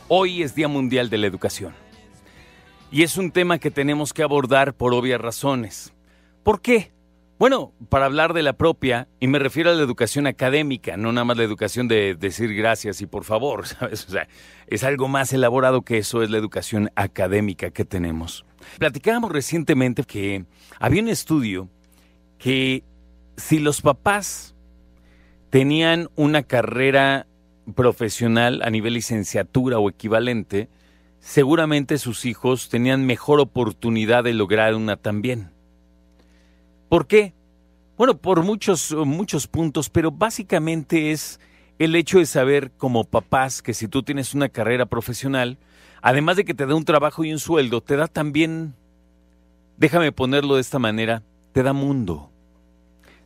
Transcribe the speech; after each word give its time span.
Hoy 0.08 0.42
es 0.42 0.54
Día 0.54 0.68
Mundial 0.68 1.08
de 1.08 1.16
la 1.16 1.26
Educación. 1.26 1.72
Y 2.92 3.02
es 3.02 3.16
un 3.16 3.30
tema 3.30 3.58
que 3.58 3.70
tenemos 3.70 4.12
que 4.12 4.22
abordar 4.22 4.74
por 4.74 4.92
obvias 4.92 5.22
razones. 5.22 5.94
¿Por 6.42 6.60
qué? 6.60 6.92
Bueno, 7.38 7.72
para 7.88 8.04
hablar 8.04 8.34
de 8.34 8.42
la 8.42 8.52
propia, 8.52 9.08
y 9.20 9.26
me 9.26 9.38
refiero 9.38 9.70
a 9.70 9.74
la 9.74 9.82
educación 9.82 10.26
académica, 10.26 10.98
no 10.98 11.10
nada 11.10 11.24
más 11.24 11.38
la 11.38 11.44
educación 11.44 11.88
de 11.88 12.16
decir 12.16 12.54
gracias 12.54 13.00
y 13.00 13.06
por 13.06 13.24
favor, 13.24 13.66
¿sabes? 13.68 14.06
O 14.06 14.10
sea, 14.10 14.28
es 14.66 14.84
algo 14.84 15.08
más 15.08 15.32
elaborado 15.32 15.80
que 15.80 15.96
eso, 15.96 16.22
es 16.22 16.28
la 16.28 16.36
educación 16.36 16.90
académica 16.94 17.70
que 17.70 17.86
tenemos. 17.86 18.44
Platicábamos 18.78 19.32
recientemente 19.32 20.04
que 20.04 20.44
había 20.78 21.00
un 21.00 21.08
estudio 21.08 21.70
que 22.36 22.84
si 23.40 23.58
los 23.58 23.80
papás 23.80 24.54
tenían 25.50 26.08
una 26.14 26.42
carrera 26.42 27.26
profesional 27.74 28.62
a 28.62 28.70
nivel 28.70 28.94
licenciatura 28.94 29.78
o 29.78 29.88
equivalente, 29.88 30.68
seguramente 31.18 31.98
sus 31.98 32.24
hijos 32.24 32.68
tenían 32.68 33.06
mejor 33.06 33.40
oportunidad 33.40 34.24
de 34.24 34.34
lograr 34.34 34.74
una 34.74 34.96
también. 34.96 35.50
¿Por 36.88 37.06
qué? 37.06 37.34
Bueno, 37.96 38.16
por 38.16 38.42
muchos, 38.42 38.92
muchos 38.92 39.46
puntos, 39.46 39.90
pero 39.90 40.10
básicamente 40.10 41.10
es 41.10 41.40
el 41.78 41.94
hecho 41.96 42.18
de 42.18 42.26
saber 42.26 42.72
como 42.72 43.04
papás 43.04 43.62
que 43.62 43.74
si 43.74 43.88
tú 43.88 44.02
tienes 44.02 44.34
una 44.34 44.48
carrera 44.48 44.86
profesional, 44.86 45.58
además 46.02 46.36
de 46.36 46.44
que 46.44 46.54
te 46.54 46.66
da 46.66 46.74
un 46.74 46.84
trabajo 46.84 47.24
y 47.24 47.32
un 47.32 47.38
sueldo, 47.38 47.80
te 47.80 47.96
da 47.96 48.06
también, 48.06 48.74
déjame 49.76 50.12
ponerlo 50.12 50.54
de 50.56 50.60
esta 50.62 50.78
manera, 50.78 51.22
te 51.52 51.62
da 51.62 51.72
mundo. 51.72 52.29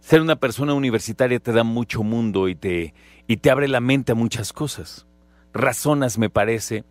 Ser 0.04 0.20
una 0.20 0.36
persona 0.36 0.74
universitaria 0.74 1.40
te 1.40 1.50
da 1.50 1.64
mucho 1.64 2.02
mundo 2.02 2.48
y 2.48 2.54
te, 2.54 2.92
y 3.26 3.38
te 3.38 3.50
abre 3.50 3.68
la 3.68 3.80
mente 3.80 4.12
a 4.12 4.14
muchas 4.14 4.52
cosas. 4.52 5.06
Razonas, 5.54 6.18
me 6.18 6.28
parece, 6.28 6.84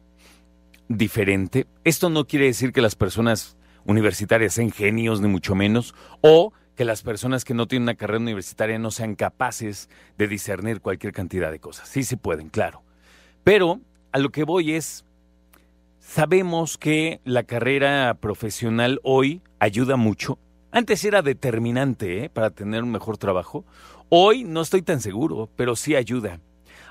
diferente. 0.88 1.68
Esto 1.84 2.10
no 2.10 2.26
quiere 2.26 2.48
decir 2.48 2.74
que 2.74 2.82
las 2.82 2.96
personas 2.96 3.56
universitarias 3.86 4.56
sean 4.56 4.72
genios, 4.72 5.22
ni 5.22 5.28
mucho 5.28 5.54
menos, 5.54 5.94
o 6.22 6.54
que 6.76 6.86
las 6.86 7.04
personas 7.04 7.46
que 7.46 7.54
no 7.54 7.68
tienen 7.68 7.84
una 7.84 7.94
carrera 7.94 8.20
universitaria 8.20 8.80
no 8.80 8.90
sean 8.90 9.14
capaces 9.14 9.90
de 10.18 10.28
discernir 10.28 10.82
cualquier 10.82 11.14
cantidad 11.14 11.52
de 11.52 11.60
cosas. 11.60 11.88
Sí, 11.88 12.04
sí 12.04 12.16
pueden, 12.16 12.50
claro. 12.50 12.82
Pero 13.44 13.80
a 14.12 14.18
lo 14.18 14.32
que 14.32 14.44
voy 14.44 14.74
es, 14.74 15.06
sabemos 16.00 16.80
que 16.80 17.22
la 17.26 17.44
carrera 17.44 18.18
profesional 18.20 19.00
hoy 19.04 19.44
ayuda 19.60 19.98
mucho. 19.98 20.40
Antes 20.74 21.06
era 21.06 21.22
determinante 21.22 22.26
¿eh? 22.26 22.30
para 22.30 22.50
tener 22.50 22.84
un 22.84 22.92
mejor 22.92 23.18
trabajo. 23.18 23.64
Hoy 24.10 24.44
no 24.44 24.60
estoy 24.60 24.82
tan 24.82 25.00
seguro, 25.00 25.50
pero 25.56 25.78
sí 25.78 25.96
ayuda. 25.96 26.42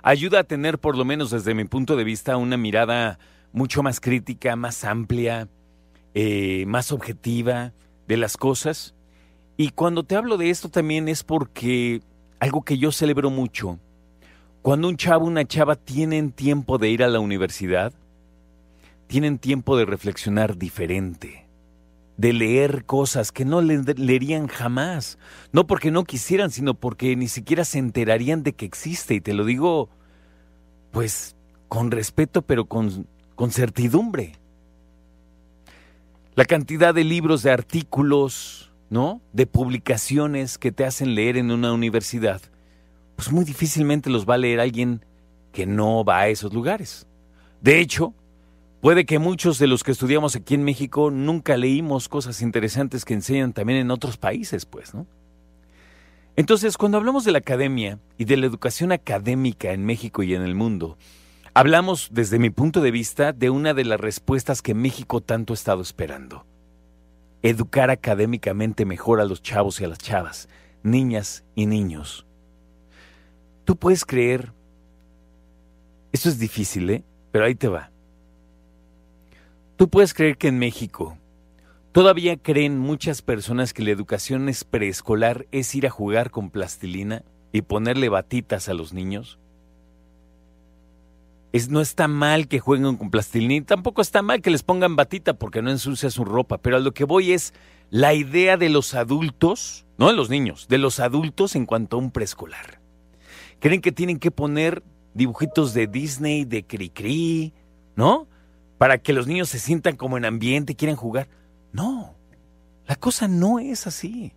Ayuda 0.03 0.41
a 0.41 0.45
tener, 0.45 0.79
por 0.79 0.97
lo 0.97 1.05
menos 1.05 1.31
desde 1.31 1.55
mi 1.55 1.65
punto 1.65 1.97
de 1.97 2.05
vista, 2.05 2.39
una 2.39 2.57
mirada 2.57 3.19
mucho 3.53 3.83
más 3.83 4.01
crítica, 4.01 4.57
más 4.57 4.85
amplia, 4.85 5.49
eh, 6.15 6.65
más 6.67 6.93
objetiva 6.93 7.73
de 8.09 8.17
las 8.17 8.39
cosas 8.39 8.95
y 9.57 9.71
cuando 9.71 10.03
te 10.03 10.17
hablo 10.17 10.39
de 10.39 10.51
esto 10.51 10.71
también 10.71 11.09
es 11.09 11.23
porque 11.23 12.01
algo 12.41 12.63
que 12.63 12.79
yo 12.79 12.91
celebro 12.91 13.31
mucho, 13.31 13.79
cuando 14.63 14.89
un 14.89 14.97
chavo, 14.97 15.27
una 15.27 15.45
chava 15.45 15.77
tienen 15.77 16.33
tiempo 16.33 16.79
de 16.79 16.89
ir 16.89 17.03
a 17.03 17.09
la 17.09 17.21
universidad, 17.21 17.93
tienen 19.07 19.39
tiempo 19.39 19.77
de 19.77 19.85
reflexionar 19.85 20.57
diferente, 20.57 21.42
de 22.17 22.33
leer 22.33 22.85
cosas 22.85 23.33
que 23.33 23.45
no 23.45 23.61
leerían 23.61 24.47
jamás, 24.47 25.19
no 25.53 25.67
porque 25.67 25.91
no 25.91 26.05
quisieran, 26.05 26.51
sino 26.51 26.75
porque 26.75 27.17
ni 27.17 27.29
siquiera 27.29 27.65
se 27.65 27.79
enterarían 27.79 28.43
de 28.43 28.53
que 28.53 28.67
existe, 28.67 29.15
y 29.15 29.21
te 29.21 29.35
lo 29.35 29.45
digo, 29.45 29.89
pues, 30.91 31.37
con 31.69 31.91
respeto, 31.91 32.43
pero 32.43 32.67
con, 32.67 33.07
con 33.35 33.51
certidumbre. 33.51 34.33
La 36.35 36.45
cantidad 36.45 36.95
de 36.95 37.05
libros, 37.05 37.43
de 37.43 37.51
artículos, 37.51 38.73
¿no? 38.91 39.21
De 39.33 39.47
publicaciones 39.47 40.59
que 40.59 40.73
te 40.73 40.85
hacen 40.85 41.15
leer 41.15 41.37
en 41.37 41.51
una 41.51 41.73
universidad, 41.73 42.41
pues 43.17 43.33
muy 43.33 43.45
difícilmente 43.45 44.11
los 44.11 44.29
va 44.29 44.35
a 44.35 44.39
leer 44.39 44.61
alguien 44.61 45.05
que 45.53 45.67
no 45.67 46.05
va 46.05 46.21
a 46.21 46.29
esos 46.29 46.53
lugares. 46.53 47.07
De 47.61 47.79
hecho, 47.79 48.15
puede 48.83 49.07
que 49.07 49.19
muchos 49.19 49.59
de 49.59 49.69
los 49.69 49.83
que 49.85 49.93
estudiamos 49.93 50.37
aquí 50.37 50.55
en 50.55 50.65
México 50.65 51.11
nunca 51.11 51.57
leímos 51.57 52.11
cosas 52.11 52.43
interesantes 52.43 53.07
que 53.07 53.15
enseñan 53.15 53.55
también 53.55 53.79
en 53.79 53.91
otros 53.91 54.19
países, 54.19 54.67
pues, 54.67 54.93
¿no? 54.93 55.07
Entonces, 56.37 56.77
cuando 56.77 56.99
hablamos 56.99 57.25
de 57.25 57.33
la 57.33 57.39
academia 57.39 57.99
y 58.19 58.27
de 58.27 58.37
la 58.37 58.47
educación 58.47 58.93
académica 58.93 59.73
en 59.73 59.87
México 59.87 60.23
y 60.23 60.35
en 60.35 60.43
el 60.43 60.55
mundo, 60.55 60.99
hablamos, 61.55 62.09
desde 62.13 62.39
mi 62.39 62.51
punto 62.51 62.83
de 62.83 62.91
vista, 62.91 63.33
de 63.33 63.49
una 63.49 63.73
de 63.73 63.85
las 63.85 64.01
respuestas 64.01 64.61
que 64.61 64.75
México 64.75 65.23
tanto 65.23 65.53
ha 65.53 65.55
estado 65.55 65.81
esperando 65.81 66.45
educar 67.43 67.91
académicamente 67.91 68.85
mejor 68.85 69.21
a 69.21 69.25
los 69.25 69.43
chavos 69.43 69.81
y 69.81 69.85
a 69.85 69.89
las 69.89 69.99
chavas, 69.99 70.49
niñas 70.83 71.45
y 71.55 71.67
niños. 71.67 72.27
Tú 73.65 73.77
puedes 73.77 74.05
creer, 74.05 74.53
esto 76.13 76.29
es 76.29 76.39
difícil, 76.39 76.91
¿eh? 76.91 77.05
pero 77.31 77.45
ahí 77.45 77.55
te 77.55 77.69
va. 77.69 77.92
Tú 79.77 79.89
puedes 79.89 80.15
creer 80.15 80.37
que 80.37 80.49
en 80.49 80.59
México 80.59 81.19
todavía 81.93 82.37
creen 82.37 82.79
muchas 82.79 83.23
personas 83.23 83.73
que 83.73 83.83
la 83.83 83.91
educación 83.91 84.49
es 84.49 84.65
preescolar 84.65 85.47
es 85.51 85.75
ir 85.75 85.87
a 85.87 85.91
jugar 85.91 86.31
con 86.31 86.51
plastilina 86.51 87.25
y 87.53 87.63
ponerle 87.63 88.09
batitas 88.09 88.69
a 88.69 88.75
los 88.75 88.93
niños 88.93 89.39
no 91.69 91.81
está 91.81 92.09
mal 92.09 92.49
que 92.49 92.61
jueguen 92.61 92.97
con 92.97 93.11
plastilina, 93.11 93.65
tampoco 93.67 94.01
está 94.01 94.23
mal 94.23 94.41
que 94.41 94.51
les 94.51 94.63
pongan 94.63 94.97
batita 94.97 95.35
porque 95.35 95.63
no 95.63 95.71
ensucia 95.71 96.11
su 96.11 96.25
ropa, 96.25 96.59
pero 96.59 96.77
a 96.77 96.81
lo 96.81 96.93
que 96.93 97.05
voy 97.05 97.33
es 97.33 97.53
la 97.91 98.15
idea 98.15 98.57
de 98.57 98.71
los 98.71 98.95
adultos, 98.95 99.85
no 99.99 100.09
de 100.09 100.15
los 100.15 100.31
niños, 100.31 100.67
de 100.69 100.79
los 100.79 100.99
adultos 100.99 101.55
en 101.55 101.67
cuanto 101.67 101.97
a 101.97 102.01
un 102.01 102.11
preescolar. 102.11 102.81
Creen 103.61 103.83
que 103.83 103.93
tienen 103.93 104.19
que 104.19 104.31
poner 104.31 104.83
dibujitos 105.15 105.75
de 105.75 105.87
Disney, 105.87 106.45
de 106.45 106.67
Cricri, 106.67 107.53
¿no? 107.97 108.27
Para 108.83 108.99
que 108.99 109.13
los 109.13 109.29
niños 109.29 109.49
se 109.49 109.61
sientan 109.61 109.95
como 109.95 110.17
en 110.17 110.25
ambiente 110.25 110.75
quieran 110.75 110.97
jugar. 110.97 111.29
No, 111.71 112.17
la 112.89 112.97
cosa 112.97 113.29
no 113.29 113.61
es 113.61 113.87
así. 113.87 114.33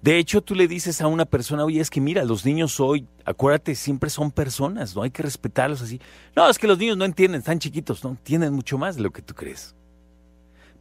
De 0.00 0.16
hecho, 0.16 0.42
tú 0.42 0.54
le 0.54 0.68
dices 0.68 1.00
a 1.00 1.08
una 1.08 1.24
persona, 1.24 1.64
oye, 1.64 1.80
es 1.80 1.90
que 1.90 2.00
mira, 2.00 2.22
los 2.22 2.46
niños 2.46 2.78
hoy, 2.78 3.08
acuérdate, 3.24 3.74
siempre 3.74 4.10
son 4.10 4.30
personas, 4.30 4.94
no 4.94 5.02
hay 5.02 5.10
que 5.10 5.24
respetarlos 5.24 5.82
así. 5.82 6.00
No, 6.36 6.48
es 6.48 6.56
que 6.56 6.68
los 6.68 6.78
niños 6.78 6.96
no 6.96 7.04
entienden, 7.04 7.40
están 7.40 7.58
chiquitos, 7.58 8.04
no 8.04 8.10
entienden 8.10 8.52
mucho 8.52 8.78
más 8.78 8.94
de 8.94 9.02
lo 9.02 9.10
que 9.10 9.22
tú 9.22 9.34
crees. 9.34 9.74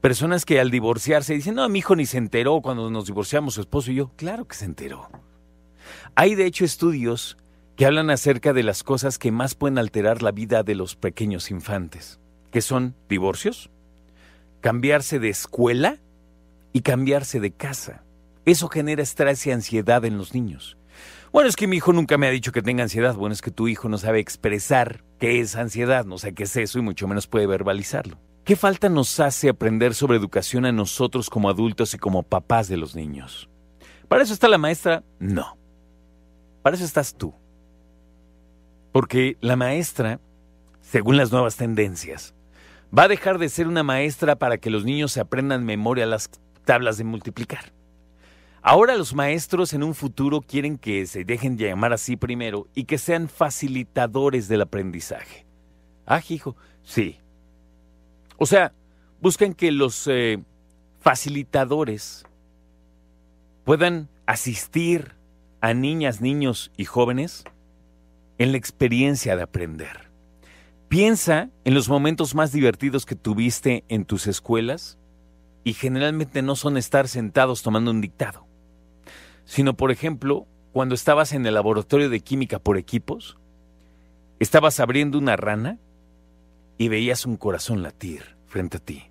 Personas 0.02 0.46
que 0.46 0.60
al 0.60 0.70
divorciarse 0.70 1.34
dicen, 1.34 1.56
no, 1.56 1.68
mi 1.68 1.80
hijo 1.80 1.96
ni 1.96 2.06
se 2.06 2.20
enteró 2.20 2.62
cuando 2.62 2.92
nos 2.92 3.08
divorciamos, 3.08 3.56
su 3.56 3.62
esposo 3.62 3.90
y 3.90 3.96
yo. 3.96 4.12
Claro 4.18 4.48
que 4.48 4.56
se 4.56 4.66
enteró. 4.66 5.10
Hay 6.14 6.36
de 6.36 6.46
hecho 6.46 6.64
estudios 6.64 7.38
que 7.82 7.88
hablan 7.88 8.12
acerca 8.12 8.54
de 8.54 8.62
las 8.62 8.84
cosas 8.84 9.18
que 9.18 9.32
más 9.32 9.56
pueden 9.56 9.80
alterar 9.80 10.22
la 10.22 10.32
vida 10.32 10.62
de 10.62 10.76
los 10.76 10.96
pequeños 10.96 11.50
infantes, 11.50 12.20
que 12.52 12.62
son 12.62 12.94
divorcios, 13.10 13.72
cambiarse 14.60 15.18
de 15.18 15.30
escuela 15.30 15.98
y 16.74 16.82
cambiarse 16.82 17.40
de 17.40 17.50
casa. 17.50 18.04
Eso 18.46 18.68
genera 18.68 19.02
estrés 19.02 19.48
y 19.48 19.52
ansiedad 19.52 20.06
en 20.06 20.20
los 20.20 20.36
niños. 20.36 20.78
Bueno, 21.32 21.50
es 21.50 21.56
que 21.56 21.66
mi 21.66 21.78
hijo 21.78 21.92
nunca 21.92 22.20
me 22.20 22.28
ha 22.28 22.30
dicho 22.30 22.52
que 22.52 22.62
tenga 22.62 22.84
ansiedad. 22.84 23.16
Bueno, 23.16 23.34
es 23.34 23.42
que 23.42 23.50
tu 23.50 23.68
hijo 23.68 23.90
no 23.90 23.98
sabe 23.98 24.20
expresar 24.20 25.04
qué 25.18 25.40
es 25.40 25.56
ansiedad, 25.56 26.06
no 26.06 26.20
sé 26.20 26.36
qué 26.36 26.44
es 26.44 26.56
eso 26.58 26.78
y 26.78 26.84
mucho 26.84 27.08
menos 27.08 27.26
puede 27.26 27.48
verbalizarlo. 27.48 28.20
¿Qué 28.44 28.56
falta 28.56 28.90
nos 28.90 29.20
hace 29.20 29.50
aprender 29.50 29.96
sobre 29.96 30.18
educación 30.18 30.68
a 30.68 30.72
nosotros 30.72 31.32
como 31.32 31.50
adultos 31.50 31.96
y 31.96 31.98
como 31.98 32.22
papás 32.22 32.68
de 32.68 32.78
los 32.78 32.96
niños? 32.96 33.50
¿Para 34.08 34.22
eso 34.22 34.34
está 34.34 34.48
la 34.48 34.60
maestra? 34.60 35.04
No. 35.18 35.58
Para 36.62 36.76
eso 36.76 36.86
estás 36.86 37.16
tú. 37.16 37.41
Porque 38.92 39.38
la 39.42 39.56
maestra, 39.56 40.20
según 40.82 41.18
las 41.18 41.32
nuevas 41.32 41.56
tendencias, 41.56 42.34
va 42.98 43.04
a 43.04 43.08
dejar 43.08 43.38
de 43.38 43.50
ser 43.50 43.68
una 43.68 43.84
maestra 43.84 44.36
para 44.36 44.58
que 44.58 44.70
los 44.70 44.84
niños 44.84 45.14
se 45.14 45.22
aprendan 45.22 45.66
memoria 45.66 46.06
las 46.06 46.30
tablas 46.66 46.98
de 46.98 47.04
multiplicar. 47.04 47.74
Ahora 48.62 48.96
los 48.96 49.16
maestros 49.16 49.74
en 49.74 49.82
un 49.82 49.96
futuro 49.96 50.42
quieren 50.42 50.78
que 50.78 51.08
se 51.08 51.24
dejen 51.24 51.58
de 51.58 51.70
llamar 51.70 51.94
así 51.94 52.16
primero 52.16 52.68
y 52.76 52.84
que 52.84 53.00
sean 53.00 53.28
facilitadores 53.28 54.48
del 54.48 54.62
aprendizaje. 54.62 55.46
Ah, 56.06 56.22
hijo, 56.30 56.56
sí. 56.84 57.18
O 58.38 58.46
sea, 58.46 58.74
buscan 59.20 59.56
que 59.56 59.72
los 59.72 60.08
eh, 60.08 60.44
facilitadores 61.00 62.24
puedan 63.64 64.10
asistir 64.28 65.16
a 65.60 65.74
niñas, 65.74 66.22
niños 66.22 66.72
y 66.78 66.86
jóvenes 66.86 67.46
en 68.42 68.52
la 68.52 68.58
experiencia 68.58 69.36
de 69.36 69.44
aprender. 69.44 70.12
Piensa 70.88 71.50
en 71.64 71.74
los 71.74 71.90
momentos 71.90 72.36
más 72.36 72.52
divertidos 72.52 73.06
que 73.06 73.16
tuviste 73.16 73.84
en 73.88 74.06
tus 74.06 74.28
escuelas 74.28 74.98
y 75.64 75.74
generalmente 75.74 76.42
no 76.42 76.56
son 76.56 76.78
estar 76.78 77.08
sentados 77.08 77.62
tomando 77.62 77.92
un 77.92 78.02
dictado 78.02 78.52
sino 79.52 79.76
por 79.76 79.92
ejemplo, 79.92 80.48
cuando 80.72 80.96
estabas 80.96 81.34
en 81.34 81.46
el 81.46 81.56
laboratorio 81.56 82.10
de 82.10 82.22
química 82.22 82.58
por 82.60 82.78
equipos, 82.78 83.38
estabas 84.40 84.80
abriendo 84.80 85.18
una 85.18 85.36
rana 85.36 85.78
y 86.78 86.88
veías 86.88 87.26
un 87.26 87.36
corazón 87.36 87.84
latir 87.84 88.38
frente 88.48 88.78
a 88.78 88.80
ti. 88.80 89.04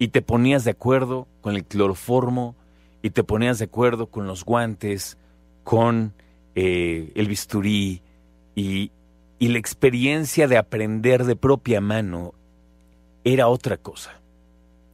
Y 0.00 0.08
te 0.08 0.20
ponías 0.20 0.64
de 0.64 0.72
acuerdo 0.72 1.28
con 1.42 1.54
el 1.54 1.64
cloroformo 1.64 2.56
y 3.02 3.10
te 3.10 3.22
ponías 3.22 3.60
de 3.60 3.66
acuerdo 3.66 4.08
con 4.08 4.26
los 4.26 4.44
guantes, 4.44 5.16
con 5.62 6.12
eh, 6.56 7.12
el 7.14 7.28
bisturí 7.28 8.02
y, 8.54 8.92
y 9.38 9.48
la 9.48 9.58
experiencia 9.58 10.48
de 10.48 10.56
aprender 10.56 11.24
de 11.24 11.36
propia 11.36 11.80
mano 11.80 12.34
era 13.24 13.48
otra 13.48 13.76
cosa. 13.76 14.20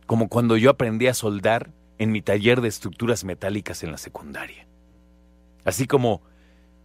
Como 0.07 0.29
cuando 0.29 0.57
yo 0.57 0.71
aprendí 0.71 1.07
a 1.07 1.15
soldar 1.15 1.71
en 1.99 2.13
mi 2.13 2.23
taller 2.23 2.61
de 2.61 2.69
estructuras 2.69 3.25
metálicas 3.25 3.83
en 3.83 3.93
la 3.93 3.99
secundaria. 3.99 4.67
Así 5.65 5.87
como, 5.87 6.23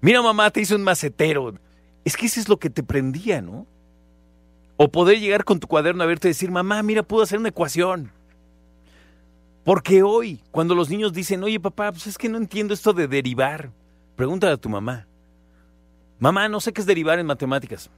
mira 0.02 0.22
mamá, 0.22 0.50
te 0.52 0.62
hice 0.62 0.76
un 0.76 0.84
macetero. 0.84 1.54
Es 2.04 2.18
que 2.18 2.26
eso 2.26 2.40
es 2.40 2.50
lo 2.50 2.58
que 2.58 2.70
te 2.70 2.84
prendía, 2.84 3.42
¿no? 3.42 3.66
O 4.76 4.92
poder 4.92 5.20
llegar 5.20 5.46
con 5.46 5.60
tu 5.60 5.68
cuaderno 5.68 6.04
a 6.04 6.08
verte 6.08 6.28
y 6.28 6.32
decir, 6.32 6.52
mamá, 6.52 6.82
mira, 6.84 7.04
puedo 7.04 7.24
hacer 7.24 7.40
una 7.40 7.50
ecuación. 7.50 8.12
Porque 9.64 10.04
hoy, 10.04 10.42
cuando 10.52 10.76
los 10.76 10.90
niños 10.90 11.14
dicen, 11.14 11.44
oye 11.44 11.60
papá, 11.60 11.92
pues 11.92 12.08
es 12.08 12.18
que 12.18 12.28
no 12.28 12.38
entiendo 12.38 12.74
esto 12.74 12.92
de 12.92 13.08
derivar, 13.08 13.72
pregúntale 14.16 14.54
a 14.54 14.58
tu 14.58 14.68
mamá. 14.68 15.08
Mamá, 16.24 16.48
no 16.48 16.62
sé 16.62 16.72
qué 16.72 16.80
es 16.80 16.88
derivar 16.88 17.20
en 17.20 17.26
matemáticas. 17.26 17.90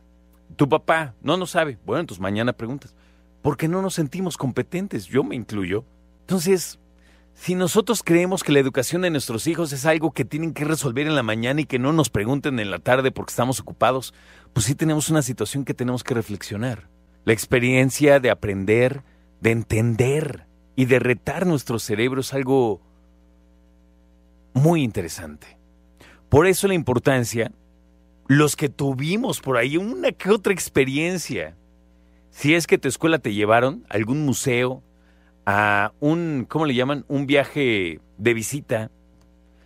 Tu 0.56 0.68
papá, 0.68 1.14
no, 1.22 1.38
no 1.38 1.46
sabe. 1.46 1.78
Bueno, 1.86 2.00
entonces 2.00 2.20
mañana 2.20 2.54
preguntas. 2.54 2.96
Porque 3.44 3.68
no 3.68 3.84
nos 3.84 3.94
sentimos 3.94 4.36
competentes, 4.36 5.06
yo 5.06 5.24
me 5.24 5.36
incluyo. 5.36 5.86
Entonces, 6.22 6.80
si 7.36 7.54
nosotros 7.54 8.02
creemos 8.04 8.44
que 8.44 8.52
la 8.52 8.58
educación 8.58 9.04
de 9.04 9.12
nuestros 9.12 9.46
hijos 9.46 9.72
es 9.74 9.86
algo 9.86 10.12
que 10.12 10.26
tienen 10.26 10.56
que 10.56 10.66
resolver 10.66 11.06
en 11.06 11.14
la 11.14 11.22
mañana 11.22 11.62
y 11.62 11.66
que 11.66 11.78
no 11.78 11.94
nos 11.94 12.10
pregunten 12.10 12.60
en 12.60 12.72
la 12.72 12.80
tarde 12.80 13.12
porque 13.12 13.30
estamos 13.30 13.60
ocupados, 13.60 14.12
pues 14.54 14.66
sí 14.66 14.74
tenemos 14.74 15.12
una 15.12 15.22
situación 15.22 15.64
que 15.64 15.76
tenemos 15.76 16.04
que 16.04 16.16
reflexionar. 16.16 16.90
La 17.26 17.34
experiencia 17.34 18.20
de 18.20 18.32
aprender, 18.32 19.04
de 19.40 19.52
entender 19.52 20.48
y 20.76 20.86
de 20.86 20.98
retar 20.98 21.46
nuestro 21.46 21.78
cerebro 21.78 22.22
es 22.22 22.34
algo 22.34 22.82
muy 24.56 24.82
interesante. 24.82 25.60
Por 26.28 26.48
eso 26.48 26.68
la 26.68 26.74
importancia, 26.74 27.52
los 28.28 28.56
que 28.56 28.70
tuvimos 28.70 29.40
por 29.40 29.58
ahí 29.58 29.78
una 29.78 30.12
que 30.12 30.32
otra 30.32 30.54
experiencia, 30.54 31.56
si 32.32 32.56
es 32.56 32.68
que 32.68 32.78
tu 32.78 32.88
escuela 32.88 33.20
te 33.20 33.34
llevaron 33.34 33.86
a 33.90 33.96
algún 33.96 34.26
museo, 34.26 34.84
a 35.46 35.94
un, 36.00 36.46
¿cómo 36.50 36.66
le 36.66 36.74
llaman? 36.74 37.06
Un 37.08 37.28
viaje 37.28 38.00
de 38.18 38.34
visita. 38.34 38.92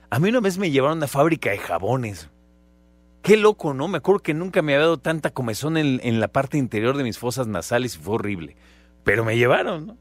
A 0.10 0.20
mí 0.20 0.30
una 0.30 0.42
vez 0.42 0.58
me 0.58 0.72
llevaron 0.72 0.98
a 0.98 1.00
una 1.00 1.08
fábrica 1.08 1.52
de 1.52 1.58
jabones. 1.58 2.30
Qué 3.22 3.38
loco, 3.38 3.74
¿no? 3.74 3.88
Me 3.88 3.98
acuerdo 3.98 4.22
que 4.22 4.34
nunca 4.34 4.62
me 4.62 4.74
había 4.74 4.86
dado 4.86 4.98
tanta 4.98 5.30
comezón 5.30 5.78
en, 5.78 6.20
la 6.20 6.28
parte 6.28 6.58
interior 6.58 6.98
de 6.98 7.04
mis 7.04 7.18
fosas 7.18 7.48
nasales 7.48 7.96
y 7.96 8.00
fue 8.00 8.16
horrible. 8.16 8.56
Pero 9.04 9.26
me 9.26 9.38
llevaron, 9.38 9.88
¿no? 9.88 9.98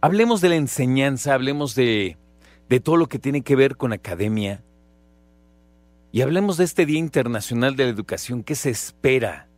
Hablemos 0.00 0.40
de 0.40 0.50
la 0.50 0.56
enseñanza, 0.56 1.34
hablemos 1.34 1.74
de, 1.74 2.16
de 2.68 2.80
todo 2.80 2.96
lo 2.96 3.08
que 3.08 3.18
tiene 3.18 3.42
que 3.42 3.56
ver 3.56 3.76
con 3.76 3.92
academia. 3.92 4.62
Y 6.10 6.22
hablemos 6.22 6.56
de 6.56 6.64
este 6.64 6.86
Día 6.86 6.98
Internacional 6.98 7.76
de 7.76 7.84
la 7.84 7.90
Educación. 7.90 8.42
¿Qué 8.42 8.54
se 8.54 8.70
espera 8.70 9.48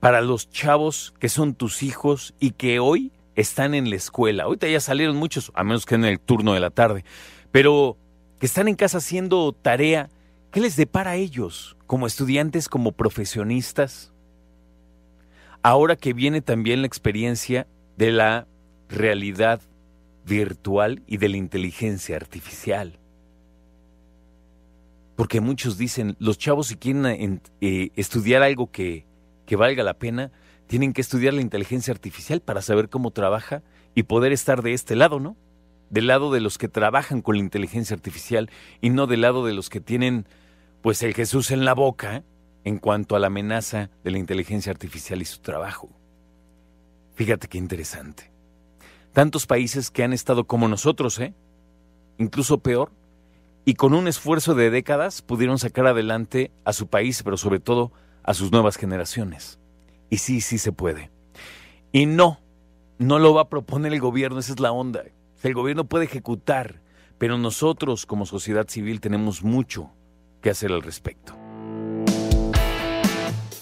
para 0.00 0.20
los 0.20 0.50
chavos 0.50 1.14
que 1.18 1.28
son 1.28 1.54
tus 1.54 1.82
hijos 1.82 2.34
y 2.38 2.52
que 2.52 2.78
hoy 2.78 3.12
están 3.34 3.74
en 3.74 3.88
la 3.90 3.96
escuela. 3.96 4.44
Ahorita 4.44 4.68
ya 4.68 4.80
salieron 4.80 5.16
muchos, 5.16 5.52
a 5.54 5.64
menos 5.64 5.86
que 5.86 5.94
en 5.94 6.04
el 6.04 6.20
turno 6.20 6.54
de 6.54 6.60
la 6.60 6.70
tarde, 6.70 7.04
pero 7.50 7.96
que 8.38 8.46
están 8.46 8.68
en 8.68 8.74
casa 8.74 8.98
haciendo 8.98 9.52
tarea, 9.52 10.10
¿qué 10.50 10.60
les 10.60 10.76
depara 10.76 11.12
a 11.12 11.16
ellos 11.16 11.76
como 11.86 12.06
estudiantes, 12.06 12.68
como 12.68 12.92
profesionistas? 12.92 14.12
Ahora 15.62 15.96
que 15.96 16.12
viene 16.12 16.40
también 16.40 16.82
la 16.82 16.86
experiencia 16.86 17.66
de 17.96 18.12
la 18.12 18.46
realidad 18.88 19.60
virtual 20.24 21.02
y 21.06 21.16
de 21.16 21.28
la 21.28 21.36
inteligencia 21.36 22.16
artificial. 22.16 22.98
Porque 25.18 25.40
muchos 25.40 25.76
dicen, 25.78 26.14
los 26.20 26.38
chavos 26.38 26.68
si 26.68 26.76
quieren 26.76 27.42
eh, 27.60 27.90
estudiar 27.96 28.44
algo 28.44 28.70
que, 28.70 29.04
que 29.46 29.56
valga 29.56 29.82
la 29.82 29.94
pena, 29.94 30.30
tienen 30.68 30.92
que 30.92 31.00
estudiar 31.00 31.34
la 31.34 31.40
inteligencia 31.40 31.92
artificial 31.92 32.40
para 32.40 32.62
saber 32.62 32.88
cómo 32.88 33.10
trabaja 33.10 33.64
y 33.96 34.04
poder 34.04 34.30
estar 34.30 34.62
de 34.62 34.74
este 34.74 34.94
lado, 34.94 35.18
¿no? 35.18 35.36
Del 35.90 36.06
lado 36.06 36.30
de 36.32 36.38
los 36.38 36.56
que 36.56 36.68
trabajan 36.68 37.20
con 37.20 37.34
la 37.34 37.42
inteligencia 37.42 37.96
artificial 37.96 38.48
y 38.80 38.90
no 38.90 39.08
del 39.08 39.22
lado 39.22 39.44
de 39.44 39.54
los 39.54 39.70
que 39.70 39.80
tienen 39.80 40.24
pues 40.82 41.02
el 41.02 41.14
Jesús 41.14 41.50
en 41.50 41.64
la 41.64 41.74
boca 41.74 42.22
en 42.62 42.78
cuanto 42.78 43.16
a 43.16 43.18
la 43.18 43.26
amenaza 43.26 43.90
de 44.04 44.12
la 44.12 44.18
inteligencia 44.18 44.70
artificial 44.70 45.20
y 45.20 45.24
su 45.24 45.40
trabajo. 45.40 45.90
Fíjate 47.14 47.48
qué 47.48 47.58
interesante. 47.58 48.30
Tantos 49.12 49.48
países 49.48 49.90
que 49.90 50.04
han 50.04 50.12
estado 50.12 50.46
como 50.46 50.68
nosotros, 50.68 51.18
¿eh? 51.18 51.34
Incluso 52.18 52.60
peor, 52.60 52.92
y 53.64 53.74
con 53.74 53.94
un 53.94 54.08
esfuerzo 54.08 54.54
de 54.54 54.70
décadas 54.70 55.22
pudieron 55.22 55.58
sacar 55.58 55.86
adelante 55.86 56.50
a 56.64 56.72
su 56.72 56.86
país, 56.86 57.22
pero 57.22 57.36
sobre 57.36 57.60
todo 57.60 57.92
a 58.22 58.34
sus 58.34 58.52
nuevas 58.52 58.76
generaciones. 58.76 59.58
Y 60.10 60.18
sí, 60.18 60.40
sí 60.40 60.58
se 60.58 60.72
puede. 60.72 61.10
Y 61.92 62.06
no, 62.06 62.40
no 62.98 63.18
lo 63.18 63.34
va 63.34 63.42
a 63.42 63.48
proponer 63.48 63.92
el 63.92 64.00
gobierno, 64.00 64.38
esa 64.38 64.52
es 64.52 64.60
la 64.60 64.72
onda. 64.72 65.02
El 65.42 65.54
gobierno 65.54 65.84
puede 65.84 66.06
ejecutar, 66.06 66.80
pero 67.18 67.38
nosotros 67.38 68.06
como 68.06 68.26
sociedad 68.26 68.66
civil 68.68 69.00
tenemos 69.00 69.42
mucho 69.42 69.90
que 70.42 70.50
hacer 70.50 70.72
al 70.72 70.82
respecto. 70.82 71.34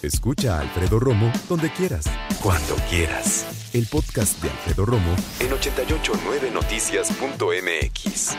Escucha 0.02 0.58
a 0.58 0.60
Alfredo 0.60 1.00
Romo 1.00 1.32
donde 1.48 1.70
quieras. 1.70 2.04
Cuando 2.42 2.76
quieras. 2.88 3.46
El 3.72 3.86
podcast 3.86 4.42
de 4.42 4.50
Alfredo 4.50 4.84
Romo 4.86 5.16
en 5.40 5.50
889noticias.mx. 5.50 8.36